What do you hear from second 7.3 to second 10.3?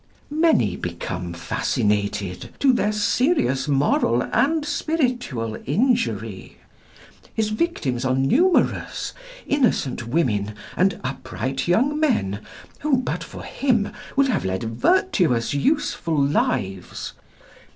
His victims are numerous; innocent